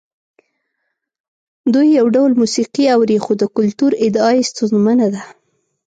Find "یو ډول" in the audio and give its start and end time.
1.99-2.31